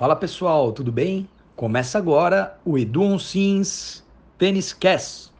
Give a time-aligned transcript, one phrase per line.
[0.00, 1.28] Fala pessoal, tudo bem?
[1.54, 4.02] Começa agora o Edu Onsins
[4.38, 5.30] Tênis Cast.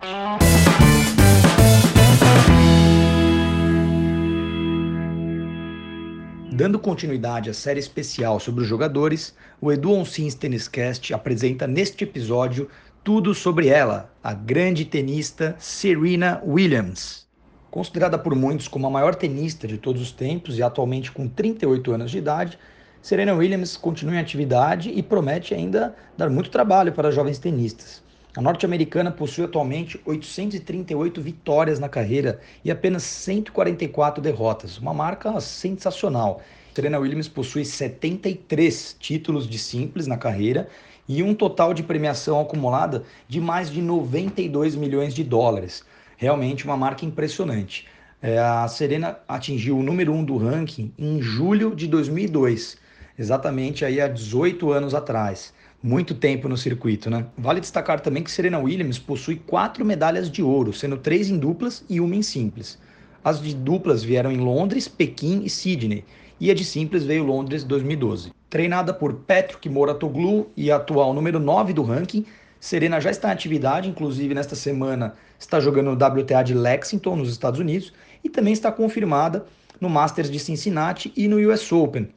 [6.52, 12.05] Dando continuidade à série especial sobre os jogadores, o Edu Onsins Tênis Cast apresenta neste
[12.05, 12.69] episódio
[13.03, 17.27] tudo sobre ela, a grande tenista Serena Williams.
[17.71, 21.93] Considerada por muitos como a maior tenista de todos os tempos e atualmente com 38
[21.93, 22.59] anos de idade,
[23.03, 28.03] Serena Williams continua em atividade e promete ainda dar muito trabalho para jovens tenistas.
[28.36, 36.42] A norte-americana possui atualmente 838 vitórias na carreira e apenas 144 derrotas, uma marca sensacional.
[36.74, 40.68] Serena Williams possui 73 títulos de simples na carreira
[41.09, 45.82] e um total de premiação acumulada de mais de 92 milhões de dólares.
[46.18, 47.88] Realmente uma marca impressionante.
[48.23, 52.78] É, a Serena atingiu o número 1 um do ranking em julho de 2002
[53.20, 55.52] exatamente aí há 18 anos atrás.
[55.83, 57.27] Muito tempo no circuito, né?
[57.37, 61.85] Vale destacar também que Serena Williams possui quatro medalhas de ouro, sendo três em duplas
[61.87, 62.79] e uma em simples.
[63.23, 66.03] As de duplas vieram em Londres, Pequim e Sydney,
[66.41, 68.33] e a de simples veio Londres 2012.
[68.49, 72.25] Treinada por Patrick Moratoglu e atual número 9 do ranking,
[72.59, 77.31] Serena já está em atividade, inclusive nesta semana está jogando no WTA de Lexington, nos
[77.31, 77.93] Estados Unidos,
[78.25, 79.45] e também está confirmada
[79.79, 82.09] no Masters de Cincinnati e no US Open,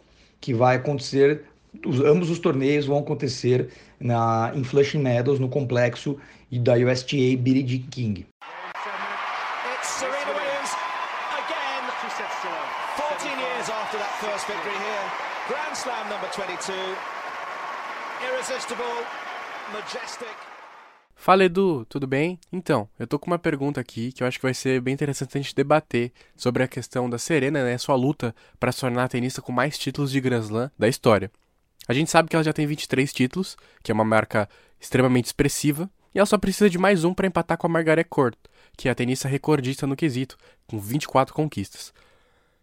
[0.44, 1.46] que vai acontecer,
[1.86, 6.20] os, ambos os torneios vão acontecer na, em Flushing Meadows, no complexo
[6.52, 8.28] da USTA Billie Jean King.
[15.50, 16.78] Grand Slam number 22.
[18.22, 19.04] Irresistible,
[19.74, 20.53] majestic.
[21.16, 22.38] Fala Edu, tudo bem?
[22.52, 25.38] Então, eu tô com uma pergunta aqui que eu acho que vai ser bem interessante
[25.38, 29.08] a gente debater sobre a questão da Serena, né, sua luta para se tornar a
[29.08, 31.32] tenista com mais títulos de Grand Slam da história.
[31.88, 35.90] A gente sabe que ela já tem 23 títulos, que é uma marca extremamente expressiva,
[36.14, 38.36] e ela só precisa de mais um para empatar com a Margaret Court,
[38.78, 41.94] que é a tenista recordista no quesito, com 24 conquistas.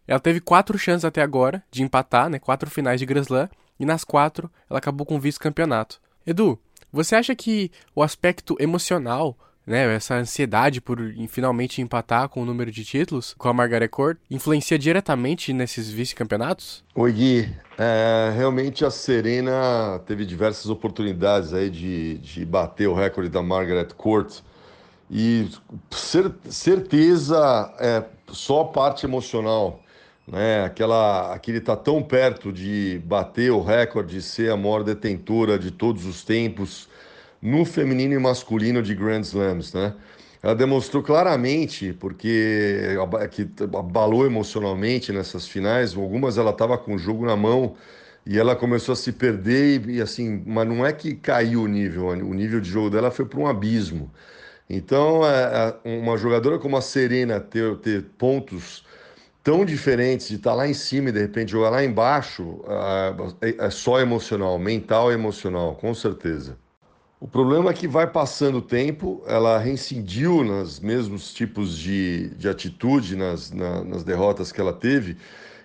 [0.07, 3.49] Ela teve quatro chances até agora de empatar, né, quatro finais de Grand Slam,
[3.79, 5.99] e nas quatro ela acabou com o vice-campeonato.
[6.25, 6.59] Edu,
[6.91, 12.71] você acha que o aspecto emocional, né, essa ansiedade por finalmente empatar com o número
[12.71, 16.83] de títulos com a Margaret Court, influencia diretamente nesses vice-campeonatos?
[16.95, 17.55] Oi, Gui.
[17.77, 23.89] É, realmente a Serena teve diversas oportunidades aí de, de bater o recorde da Margaret
[23.95, 24.39] Court.
[25.09, 25.49] E
[25.89, 29.81] cer certeza é só parte emocional
[30.27, 30.63] né?
[30.63, 36.05] Aquela, aquele tá tão perto de bater o recorde, ser a maior detentora de todos
[36.05, 36.87] os tempos
[37.41, 39.93] no feminino e masculino de Grand Slams, né?
[40.43, 42.95] Ela demonstrou claramente, porque
[43.29, 47.75] que abalou emocionalmente nessas finais, algumas ela estava com o jogo na mão
[48.25, 52.07] e ela começou a se perder e, assim, mas não é que caiu o nível,
[52.07, 54.11] o nível de jogo dela foi para um abismo.
[54.69, 58.83] Então, é, é, uma jogadora como a Serena ter, ter pontos
[59.43, 62.63] tão diferentes de estar lá em cima e de repente jogar lá embaixo
[63.41, 66.57] é, é só emocional, mental e emocional, com certeza.
[67.19, 72.49] O problema é que vai passando o tempo, ela reincidiu nos mesmos tipos de, de
[72.49, 75.17] atitude nas, na, nas derrotas que ela teve,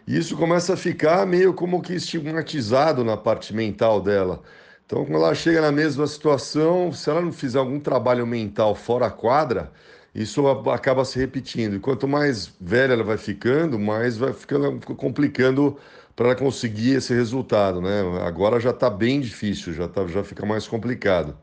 [0.06, 4.42] e isso começa a ficar meio como que estigmatizado na parte mental dela.
[4.84, 9.06] Então, quando ela chega na mesma situação, se ela não fizer algum trabalho mental fora
[9.06, 9.72] a quadra,
[10.16, 11.76] isso acaba se repetindo.
[11.76, 15.76] E quanto mais velha ela vai ficando, mais vai ficando complicando
[16.16, 18.00] para conseguir esse resultado, né?
[18.26, 21.36] Agora já está bem difícil, já, tá, já fica mais complicado.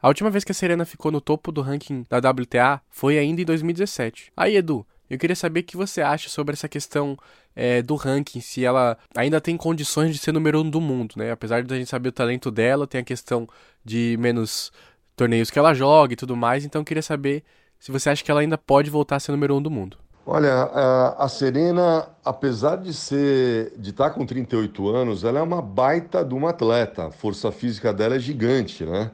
[0.00, 3.42] A última vez que a Serena ficou no topo do ranking da WTA foi ainda
[3.42, 4.32] em 2017.
[4.36, 7.16] Aí, Edu, eu queria saber o que você acha sobre essa questão
[7.56, 11.32] é, do ranking, se ela ainda tem condições de ser número um do mundo, né?
[11.32, 13.48] Apesar de a gente saber o talento dela, tem a questão
[13.84, 14.72] de menos
[15.16, 17.42] torneios que ela joga e tudo mais, então eu queria saber
[17.82, 19.96] se você acha que ela ainda pode voltar a ser número um do mundo.
[20.24, 20.70] Olha,
[21.18, 26.24] a Serena, apesar de ser de estar tá com 38 anos, ela é uma baita
[26.24, 27.08] de uma atleta.
[27.08, 29.10] A força física dela é gigante, né?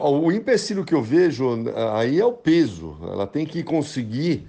[0.00, 2.96] O empecilho que eu vejo aí é o peso.
[3.02, 4.48] Ela tem que conseguir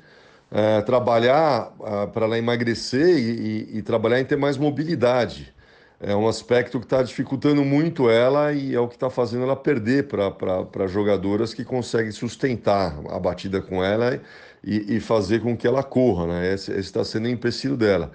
[0.50, 1.74] é, trabalhar
[2.14, 5.54] para ela emagrecer e, e trabalhar em ter mais mobilidade
[6.00, 9.56] é um aspecto que está dificultando muito ela e é o que está fazendo ela
[9.56, 14.22] perder para jogadoras que conseguem sustentar a batida com ela
[14.64, 16.54] e, e fazer com que ela corra, né?
[16.54, 18.12] Esse está sendo o empecilho dela.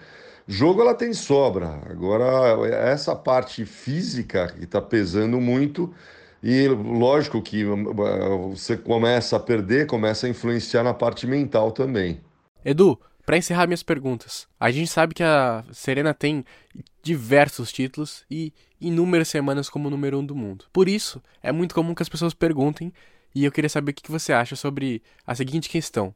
[0.47, 5.93] Jogo ela tem sobra, agora essa parte física que está pesando muito
[6.43, 7.65] e lógico que
[8.51, 12.21] você começa a perder, começa a influenciar na parte mental também.
[12.65, 16.45] Edu, Para encerrar minhas perguntas, a gente sabe que a Serena tem
[17.03, 20.65] diversos títulos e inúmeras semanas como número um do mundo.
[20.73, 22.93] Por isso, é muito comum que as pessoas perguntem,
[23.35, 26.13] e eu queria saber o que você acha sobre a seguinte questão: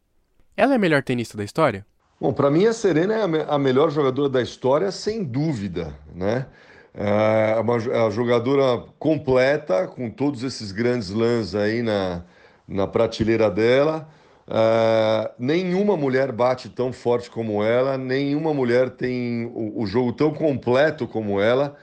[0.56, 1.86] ela é a melhor tenista da história?
[2.20, 6.46] Bom, para mim a Serena é a melhor jogadora da história, sem dúvida, né?
[6.94, 12.24] É uma é jogadora completa, com todos esses grandes lãs aí na,
[12.66, 14.08] na prateleira dela.
[14.48, 20.32] Uh, nenhuma mulher bate tão forte como ela, nenhuma mulher tem o, o, jogo tão
[20.32, 21.74] completo como ela.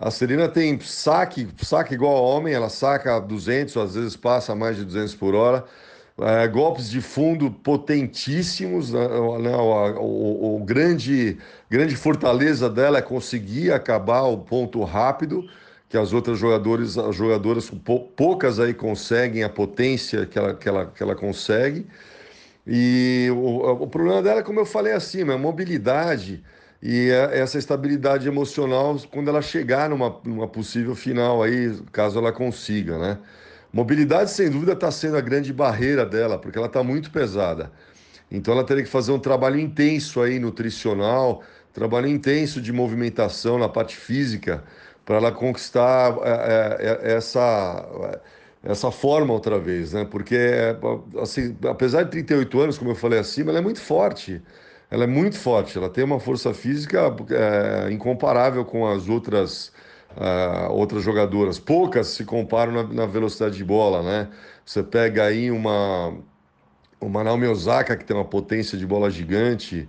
[0.00, 4.76] A Serena tem saque, saque igual a homem, ela saca 200, às vezes passa mais
[4.76, 5.64] de 200 por hora.
[6.16, 8.92] Uh, golpes de fundo potentíssimos.
[8.92, 9.06] Né?
[9.06, 11.38] O, o, o, grande,
[11.70, 15.48] grande fortaleza dela é conseguir acabar o ponto rápido
[15.88, 17.70] que as outras jogadores, as jogadoras
[18.14, 21.86] poucas aí conseguem a potência que ela, que ela, que ela consegue.
[22.66, 26.44] E o, o problema dela, como eu falei acima, é a mobilidade
[26.82, 32.32] e é essa estabilidade emocional quando ela chegar numa, numa possível final aí, caso ela
[32.32, 33.18] consiga, né?
[33.72, 37.70] Mobilidade, sem dúvida, está sendo a grande barreira dela, porque ela está muito pesada.
[38.30, 41.42] Então ela teria que fazer um trabalho intenso aí, nutricional,
[41.72, 44.64] trabalho intenso de movimentação na parte física,
[45.08, 48.20] para ela conquistar é, é, essa
[48.62, 50.04] essa forma outra vez, né?
[50.04, 50.36] Porque,
[51.22, 54.42] assim, apesar de 38 anos, como eu falei acima, ela é muito forte.
[54.90, 59.72] Ela é muito forte, ela tem uma força física é, incomparável com as outras,
[60.14, 61.58] uh, outras jogadoras.
[61.58, 64.28] Poucas se comparam na, na, velocidade de bola, né?
[64.66, 66.18] Você pega aí uma,
[67.00, 69.88] uma Naomi Osaka, que tem uma potência de bola gigante,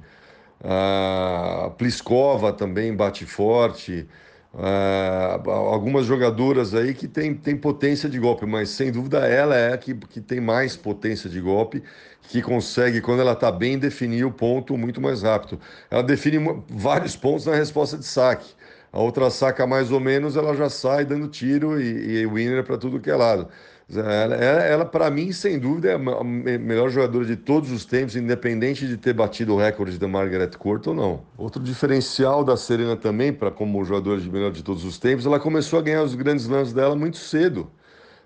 [0.64, 4.08] a Pliskova também bate forte,
[4.52, 9.74] Uh, algumas jogadoras aí que tem, tem potência de golpe, mas sem dúvida ela é
[9.74, 11.84] a que, que tem mais potência de golpe,
[12.24, 15.60] que consegue, quando ela está bem, definir o ponto muito mais rápido.
[15.90, 18.54] Ela define vários pontos na resposta de saque.
[18.92, 22.78] A outra saca mais ou menos, ela já sai dando tiro e, e winner para
[22.78, 23.48] tudo que é lado.
[23.92, 28.88] Ela, ela, para mim, sem dúvida, é a melhor jogadora de todos os tempos, independente
[28.88, 31.24] de ter batido o recorde da Margaret Court ou não.
[31.36, 35.40] Outro diferencial da Serena também, para como jogadora de melhor de todos os tempos, ela
[35.40, 37.72] começou a ganhar os grandes lances dela muito cedo.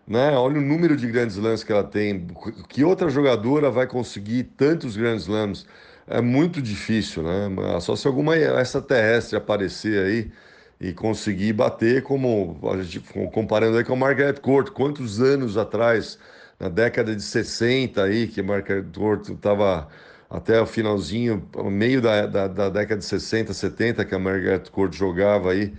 [0.06, 0.32] Né?
[0.36, 2.28] Olha o número de grandes lances que ela tem.
[2.68, 5.66] Que outra jogadora vai conseguir tantos grandes slams?
[6.06, 7.50] É muito difícil, né?
[7.80, 10.32] Só se alguma extraterrestre aparecer aí
[10.84, 13.00] e conseguir bater como a gente
[13.32, 16.20] comparando aí com a Margaret Court, quantos anos atrás,
[16.60, 19.88] na década de 60 aí, que a Margaret Court estava
[20.30, 24.94] até o finalzinho, meio da, da, da, década de 60, 70, que a Margaret Court
[24.94, 25.74] jogava aí.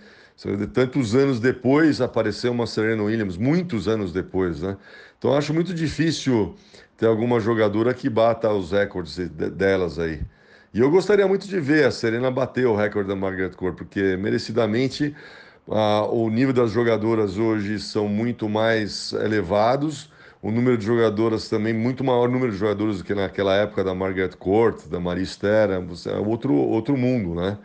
[0.72, 4.74] Tantos anos depois apareceu uma Serena Williams, muitos anos depois, né?
[5.18, 6.54] Então acho muito difícil
[6.96, 10.22] ter alguma jogadora que bata os recordes delas aí.
[10.74, 14.16] E eu gostaria muito de ver a Serena bater o recorde da Margaret Court, porque
[14.16, 15.14] merecidamente
[15.68, 20.10] uh, o nível das jogadoras hoje são muito mais elevados,
[20.42, 23.94] o número de jogadoras também, muito maior número de jogadores do que naquela época da
[23.94, 27.56] Margaret Court, da Maria Esther, é outro, outro mundo, né?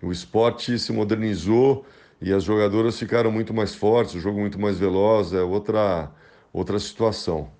[0.00, 1.84] O esporte se modernizou
[2.20, 6.12] e as jogadoras ficaram muito mais fortes, o jogo muito mais veloz, é outra,
[6.52, 7.50] outra situação.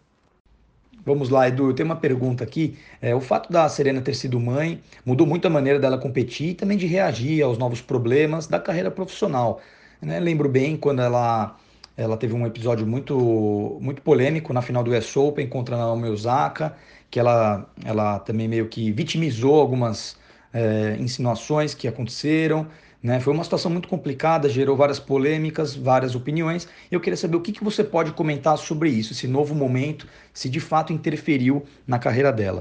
[1.04, 2.78] Vamos lá, Edu, eu tenho uma pergunta aqui.
[3.00, 6.54] É, o fato da Serena ter sido mãe mudou muito a maneira dela competir e
[6.54, 9.60] também de reagir aos novos problemas da carreira profissional.
[10.00, 10.20] Né?
[10.20, 11.56] Lembro bem quando ela,
[11.96, 16.08] ela teve um episódio muito, muito polêmico na final do US Open contra a Naomi
[16.08, 16.76] Osaka,
[17.10, 20.16] que ela, ela também meio que vitimizou algumas
[20.52, 22.68] é, insinuações que aconteceram.
[23.02, 23.18] Né?
[23.18, 26.68] Foi uma situação muito complicada, gerou várias polêmicas, várias opiniões.
[26.90, 30.48] Eu queria saber o que, que você pode comentar sobre isso, esse novo momento, se
[30.48, 32.60] de fato interferiu na carreira dela.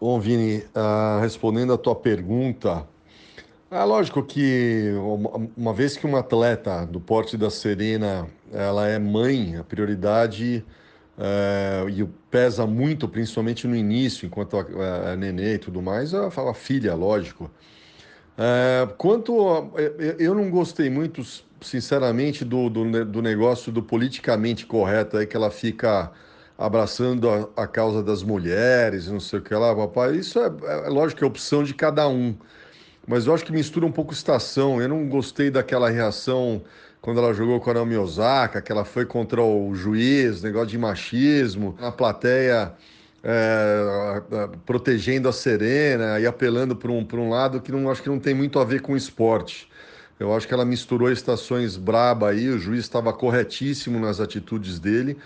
[0.00, 2.86] Bom, Vini, uh, respondendo a tua pergunta,
[3.70, 4.92] é lógico que
[5.56, 10.64] uma vez que uma atleta do porte da Serena ela é mãe, a prioridade
[11.18, 16.30] é, e pesa muito, principalmente no início, enquanto a, a nenê e tudo mais, ela
[16.30, 17.50] fala filha, lógico.
[18.36, 19.48] É, quanto.
[19.48, 19.80] A,
[20.18, 21.22] eu não gostei muito,
[21.60, 26.10] sinceramente, do, do, do, negócio do politicamente correto aí, que ela fica
[26.58, 30.16] abraçando a, a causa das mulheres, não sei o que lá, papai.
[30.16, 32.34] Isso é, é, lógico que é opção de cada um.
[33.06, 34.80] Mas eu acho que mistura um pouco estação.
[34.80, 36.62] Eu não gostei daquela reação
[37.00, 40.78] quando ela jogou com a Naomi Osaka, que ela foi contra o juiz, negócio de
[40.78, 41.76] machismo.
[41.80, 42.72] A plateia
[43.24, 44.22] é,
[44.66, 48.34] protegendo a Serena e apelando para um, um lado que não acho que não tem
[48.34, 49.68] muito a ver com esporte.
[50.20, 55.16] Eu acho que ela misturou estações braba aí, o juiz estava corretíssimo nas atitudes dele.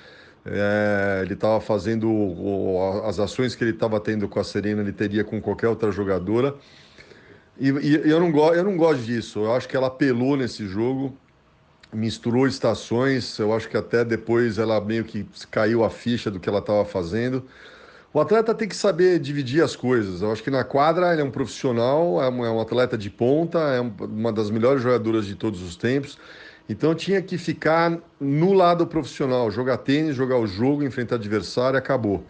[0.47, 4.93] É, ele estava fazendo o, as ações que ele estava tendo com a Serena, ele
[4.93, 6.55] teria com qualquer outra jogadora.
[7.59, 9.41] E, e eu, não eu não gosto disso.
[9.41, 11.19] Eu acho que ela apelou nesse jogo,
[11.93, 13.39] misturou estações.
[13.39, 16.85] Eu acho que até depois ela meio que caiu a ficha do que ela estava
[16.85, 17.45] fazendo.
[18.13, 20.23] O atleta tem que saber dividir as coisas.
[20.23, 23.59] Eu acho que na quadra ele é um profissional, é um, é atleta de ponta,
[23.59, 26.19] é uma das melhores jogadoras de todos os tempos.
[26.69, 32.25] Então tinha que ficar no lado profissional, jogar tênis, jogar o jogo, enfrentar adversário, acabou.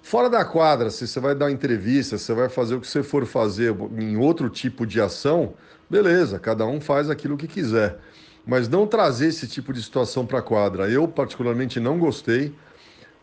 [0.00, 3.02] Fora da quadra, se você vai dar entrevista, se você vai fazer o que você
[3.02, 5.54] for fazer em outro tipo de ação,
[5.90, 7.98] beleza, cada um faz aquilo que quiser.
[8.46, 10.88] Mas não trazer esse tipo de situação para a quadra.
[10.88, 12.54] Eu, particularmente, não gostei,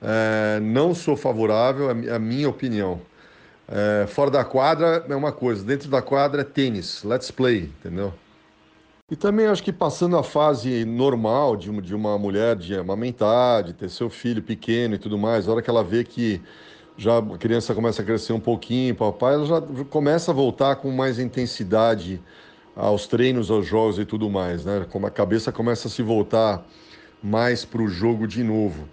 [0.02, 3.02] é, não sou favorável, é a minha opinião.
[3.68, 8.14] É, fora da quadra é uma coisa, dentro da quadra é tênis, let's play, entendeu?
[9.10, 13.74] E também acho que passando a fase normal de, de uma mulher de amamentar, de
[13.74, 16.42] ter seu filho pequeno e tudo mais, a hora que ela vê que
[16.98, 20.90] já a criança começa a crescer um pouquinho, papai, ela já começa a voltar com
[20.92, 22.22] mais intensidade
[22.76, 24.86] aos treinos, aos jogos e tudo mais, né?
[24.92, 26.66] Como a cabeça começa a se voltar
[27.22, 28.88] mais para o jogo de novo.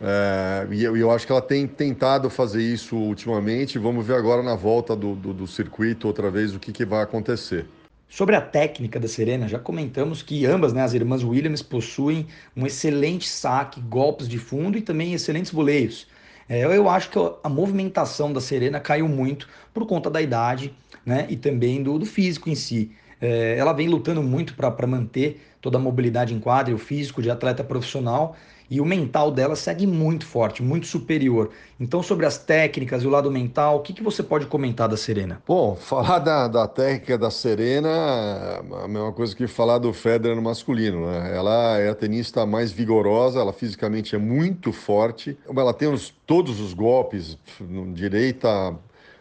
[0.00, 3.78] É, e eu, eu, acho que ela tem tentado fazer isso ultimamente.
[3.78, 7.02] Vamos ver agora na volta do, do, do circuito outra vez o que, que vai
[7.02, 7.66] acontecer.
[8.08, 12.26] Sobre a técnica da Serena, já comentamos que ambas, né, as irmãs Williams, possuem
[12.56, 16.06] um excelente saque, golpes de fundo e também excelentes voleios.
[16.48, 20.72] É, eu acho que a movimentação da Serena caiu muito por conta da idade
[21.04, 22.90] né, e também do, do físico em si.
[23.20, 27.20] É, ela vem lutando muito para manter toda a mobilidade em quadra e o físico
[27.20, 28.36] de atleta profissional
[28.70, 31.50] e o mental dela segue muito forte, muito superior.
[31.80, 34.96] Então, sobre as técnicas e o lado mental, o que, que você pode comentar da
[34.96, 35.40] Serena?
[35.46, 40.36] Bom, falar da, da técnica da Serena é a mesma coisa que falar do Federer
[40.36, 41.06] no masculino.
[41.06, 41.36] Né?
[41.36, 46.60] Ela é a tenista mais vigorosa, ela fisicamente é muito forte, ela tem os, todos
[46.60, 47.38] os golpes,
[47.94, 48.76] direita,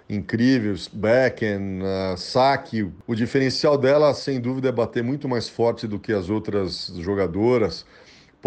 [0.10, 2.89] incríveis, backhand, uh, saque.
[3.06, 7.86] O diferencial dela, sem dúvida, é bater muito mais forte do que as outras jogadoras.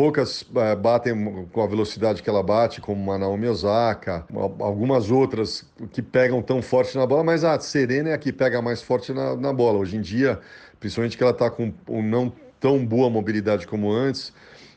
[0.01, 4.25] Poucas uh, batem com a velocidade que ela bate, como a Naomi Osaka,
[4.59, 8.63] algumas outras que pegam tão forte na bola, mas a Serena é a que pega
[8.63, 9.79] mais forte na, na bola.
[9.79, 10.41] Hoje em dia,
[10.81, 14.33] principalmente que ela está com não tão boa mobilidade como antes,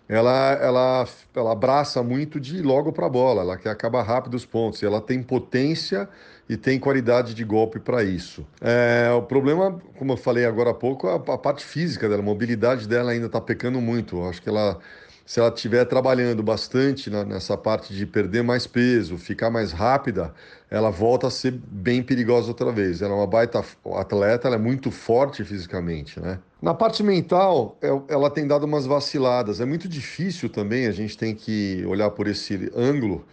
[0.10, 4.46] ela, ela, ela abraça muito de logo para a bola, ela quer acabar rápido os
[4.46, 6.10] pontos, ela tem potência
[6.50, 8.46] e tem qualidade de golpe para isso.
[8.60, 12.26] É, o problema, como eu falei agora há pouco, a, a parte física dela, a
[12.26, 14.22] mobilidade dela ainda está pecando muito.
[14.26, 14.82] acho que ela
[15.26, 20.34] se ela estiver trabalhando bastante nessa parte de perder mais peso, ficar mais rápida,
[20.70, 23.02] ela volta a ser bem perigosa outra vez.
[23.02, 23.64] Ela é uma baita
[23.96, 26.40] atleta, ela é muito forte fisicamente, né?
[26.62, 29.62] Na parte mental, é, ela tem dado umas vaciladas.
[29.62, 33.26] É muito difícil também, a gente tem que olhar por esse ângulo,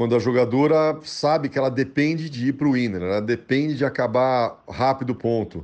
[0.00, 3.84] quando a jogadora sabe que ela depende de ir para o winner, ela depende de
[3.84, 5.62] acabar rápido ponto.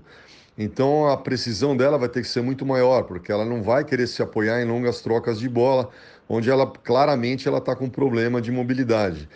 [0.58, 4.06] Então a precisão dela vai ter que ser muito maior, porque ela não vai querer
[4.06, 5.90] se apoiar em longas trocas de bola,
[6.28, 9.28] onde ela claramente ela está com problema de mobilidade.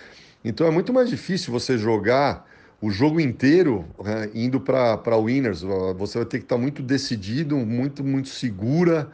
[0.43, 2.49] Então é muito mais difícil você jogar
[2.81, 5.61] o jogo inteiro né, indo para winners.
[5.99, 9.11] Você vai ter que estar tá muito decidido, muito, muito segura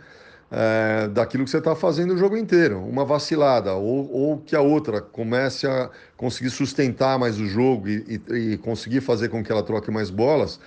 [0.49, 2.79] é, daquilo que você está fazendo o jogo inteiro.
[2.79, 8.21] Uma vacilada, ou, ou, que a outra comece a conseguir sustentar mais o jogo e,
[8.31, 10.61] e, e conseguir fazer com que ela troque mais bolas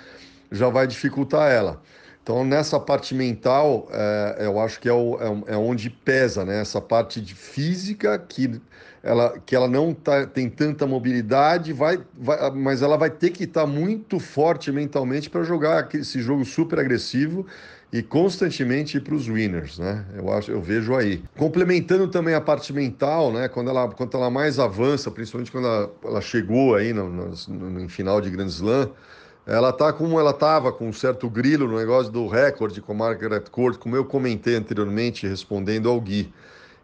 [0.51, 1.81] já vai dificultar ela.
[2.21, 6.61] Então, nessa parte mental, é, eu acho que é, o, é, é, onde pesa, né?
[6.61, 8.61] Essa parte de física que
[9.01, 13.45] ela, que ela não tá, tem tanta mobilidade, vai, vai, mas ela vai ter que
[13.45, 17.45] estar tá muito forte mentalmente para jogar esse jogo super agressivo
[17.91, 20.05] e constantemente ir para os winners, né?
[20.15, 21.23] Eu acho, eu vejo aí.
[21.35, 23.47] Complementando também a parte mental, né?
[23.47, 27.89] Quando ela, quando ela mais avança, principalmente quando ela, ela chegou aí no, no, no,
[27.89, 28.91] final de Grand Slam,
[29.49, 33.45] ela tá como ela estava, com um certo grilo no negócio do recorde com Margaret
[33.51, 36.31] Court, como eu comentei anteriormente, respondendo ao Gui.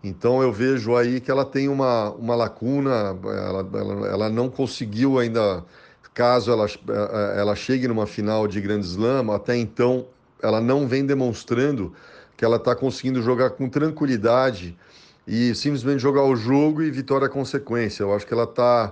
[0.03, 5.19] Então eu vejo aí que ela tem uma, uma lacuna, ela, ela, ela não conseguiu
[5.19, 5.63] ainda,
[6.11, 6.65] caso ela,
[7.37, 10.07] ela chegue numa final de Grand Slam, até então
[10.41, 11.93] ela não vem demonstrando
[12.35, 14.75] que ela está conseguindo jogar com tranquilidade
[15.27, 18.01] e simplesmente jogar o jogo e vitória é consequência.
[18.01, 18.91] Eu acho que ela está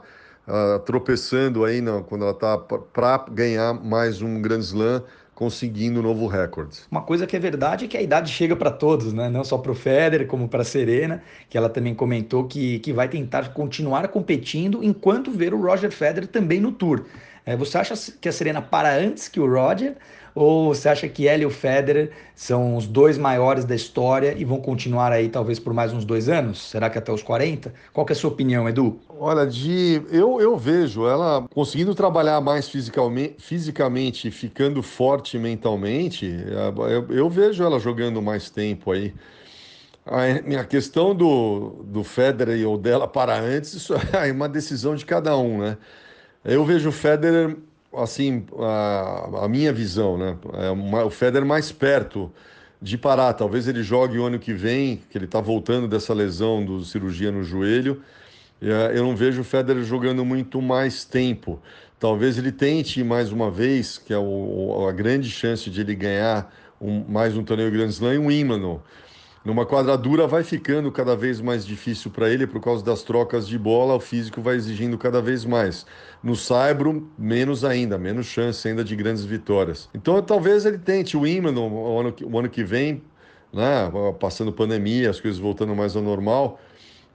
[0.86, 6.28] tropeçando aí não, quando ela está para ganhar mais um Grand Slam, conseguindo um novo
[6.28, 6.80] recorde.
[6.92, 9.30] Uma coisa que é verdade é que a idade chega para todos, né?
[9.30, 12.94] não só para o Federer, como para a Serena, que ela também comentou que, que
[12.94, 17.06] vai tentar continuar competindo enquanto ver o Roger Federer também no Tour.
[17.46, 19.98] É, você acha que a Serena para antes que o Roger
[20.36, 24.44] Ou você acha que ele e o Federer são os dois maiores da história e
[24.44, 26.70] vão continuar aí talvez por mais uns dois anos?
[26.70, 27.74] Será que até os 40?
[27.92, 29.00] Qual é a sua opinião, Edu?
[29.10, 36.26] Olha, de eu, eu vejo ela conseguindo trabalhar mais fisicamente, fisicamente ficando forte mentalmente,
[36.90, 39.14] eu, eu vejo ela jogando mais tempo aí.
[40.06, 45.38] A questão do, do Federer ou dela para antes, isso é uma decisão de cada
[45.38, 45.78] um, né?
[46.44, 47.56] Eu vejo o Federer,
[47.96, 50.38] assim, a, a minha visão, né?
[50.54, 52.32] É uma, o Federer mais perto
[52.82, 53.34] de parar.
[53.34, 57.32] Talvez ele jogue o ano que vem, que ele está voltando dessa lesão do cirurgia
[57.32, 58.02] no joelho.
[58.62, 61.62] É, eu não vejo o Federer jogando muito mais tempo.
[62.00, 66.54] Talvez ele tente mais uma vez, que é o, a grande chance de ele ganhar
[66.80, 68.82] um, mais um torneio Grand Slam, um Wimbledon
[69.44, 73.58] numa quadradura vai ficando cada vez mais difícil para ele por causa das trocas de
[73.58, 75.86] bola, o físico vai exigindo cada vez mais.
[76.24, 79.90] No Saibro, menos ainda, menos chance ainda de grandes vitórias.
[79.94, 83.04] Então talvez ele tente o Wimbledon o ano, o ano que vem,
[83.52, 86.60] né, passando pandemia, as coisas voltando mais ao normal.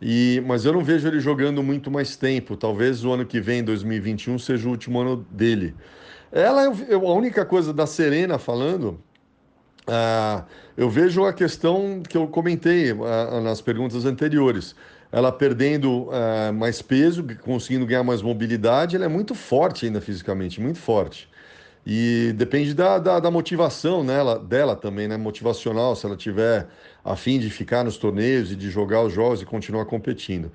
[0.00, 2.56] E, mas eu não vejo ele jogando muito mais tempo.
[2.56, 5.74] Talvez o ano que vem, 2021, seja o último ano dele.
[6.30, 9.00] Ela é a única coisa da Serena falando
[9.88, 10.44] ah,
[10.76, 14.74] eu vejo a questão que eu comentei ah, nas perguntas anteriores.
[15.10, 20.60] Ela perdendo ah, mais peso, conseguindo ganhar mais mobilidade, ela é muito forte ainda fisicamente,
[20.60, 21.28] muito forte.
[21.86, 25.16] E depende da, da, da motivação nela, dela também, né?
[25.16, 26.66] Motivacional, se ela tiver
[27.02, 30.52] a fim de ficar nos torneios e de jogar os jogos e continuar competindo.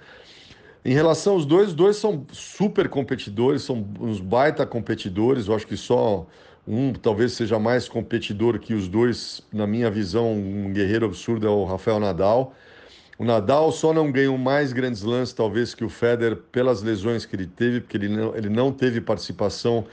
[0.86, 5.48] Em relação aos dois, os dois são super competidores, são uns baita competidores.
[5.48, 6.28] Eu acho que só
[6.68, 11.50] um talvez seja mais competidor que os dois, na minha visão, um guerreiro absurdo é
[11.50, 12.56] o Rafael Nadal.
[13.18, 17.36] O Nadal só não ganhou mais grandes lances, talvez, que o Federer, pelas lesões que
[17.36, 19.86] ele teve, porque ele não, ele não teve participação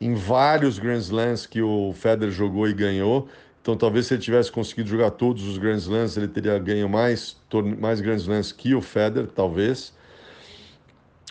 [0.00, 3.28] em vários Grand Slams que o Federer jogou e ganhou.
[3.60, 7.36] Então, talvez se ele tivesse conseguido jogar todos os Grand Slams, ele teria ganho mais,
[7.78, 9.92] mais Grand Slams que o Federer, talvez.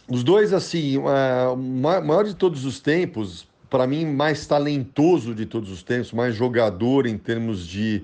[0.07, 5.71] Os dois, assim, o maior de todos os tempos, para mim, mais talentoso de todos
[5.71, 8.03] os tempos, mais jogador em termos de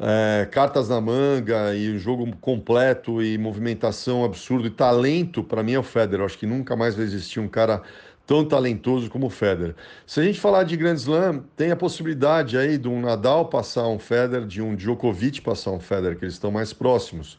[0.00, 5.72] é, cartas na manga e um jogo completo e movimentação absurda e talento, para mim
[5.72, 6.20] é o Federer.
[6.20, 7.82] Eu acho que nunca mais vai existir um cara
[8.26, 9.74] tão talentoso como o Federer.
[10.06, 13.88] Se a gente falar de Grand Slam, tem a possibilidade aí de um Nadal passar
[13.88, 17.38] um Federer, de um Djokovic passar um Federer, que eles estão mais próximos.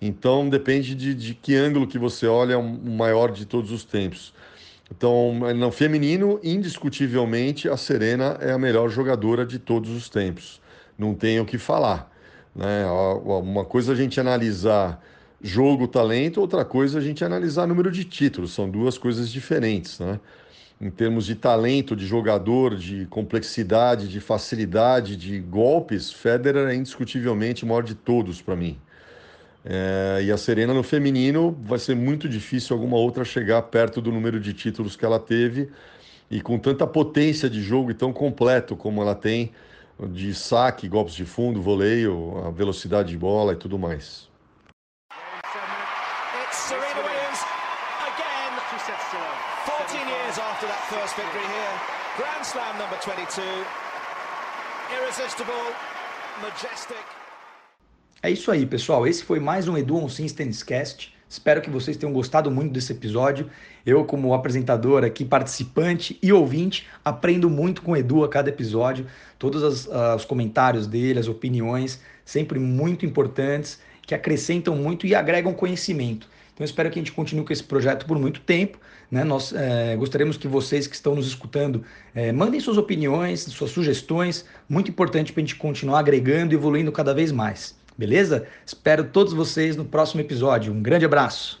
[0.00, 4.34] Então depende de, de que ângulo que você olha, o maior de todos os tempos.
[4.90, 10.60] Então, no feminino, indiscutivelmente, a Serena é a melhor jogadora de todos os tempos.
[10.96, 12.10] Não tem o que falar.
[12.54, 12.86] Né?
[12.86, 15.02] Uma coisa a gente analisar
[15.42, 18.52] jogo, talento, outra coisa a gente analisar número de títulos.
[18.52, 19.98] São duas coisas diferentes.
[19.98, 20.20] Né?
[20.80, 27.64] Em termos de talento, de jogador, de complexidade, de facilidade, de golpes, Federer é indiscutivelmente
[27.64, 28.78] o maior de todos para mim.
[29.68, 34.12] É, e a Serena no feminino vai ser muito difícil alguma outra chegar perto do
[34.12, 35.70] número de títulos que ela teve.
[36.30, 39.52] E com tanta potência de jogo e tão completo como ela tem
[40.10, 44.28] de saque, golpes de fundo, voleio, a velocidade de bola e tudo mais.
[56.42, 57.15] majestic.
[58.22, 59.06] É isso aí, pessoal.
[59.06, 61.14] Esse foi mais um Edu on Sims Tennis Cast.
[61.28, 63.50] Espero que vocês tenham gostado muito desse episódio.
[63.84, 69.06] Eu, como apresentador aqui, participante e ouvinte, aprendo muito com o Edu a cada episódio.
[69.38, 75.14] Todos as, uh, os comentários dele, as opiniões, sempre muito importantes, que acrescentam muito e
[75.14, 76.26] agregam conhecimento.
[76.54, 78.78] Então, espero que a gente continue com esse projeto por muito tempo.
[79.10, 79.24] Né?
[79.24, 84.46] Nós é, gostaríamos que vocês que estão nos escutando é, mandem suas opiniões, suas sugestões.
[84.66, 87.76] Muito importante para a gente continuar agregando e evoluindo cada vez mais.
[87.96, 88.46] Beleza?
[88.64, 90.72] Espero todos vocês no próximo episódio.
[90.72, 91.60] Um grande abraço.